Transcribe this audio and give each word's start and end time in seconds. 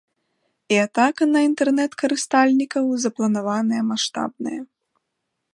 І 0.77 0.79
атака 0.85 1.23
на 1.33 1.39
інтэрнэт-карыстальнікаў 1.49 2.83
запланаваная 3.07 3.81
маштабная. 3.91 4.59